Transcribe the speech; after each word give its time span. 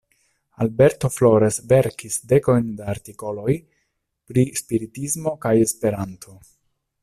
Alberto 0.63 1.09
Flores 1.15 1.59
verkis 1.73 2.15
dekojn 2.31 2.71
da 2.79 2.89
artikoloj 2.95 3.55
pri 4.31 4.47
spiritismo 4.63 5.37
kaj 5.45 5.57
Esperanto. 5.67 6.39